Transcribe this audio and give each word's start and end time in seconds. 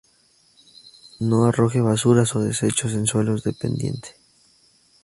No 1.19 1.45
arroje 1.45 1.79
basuras 1.79 2.35
o 2.35 2.39
desechos 2.39 2.93
en 2.93 3.05
suelos 3.05 3.43
de 3.43 3.53
pendiente. 3.53 4.15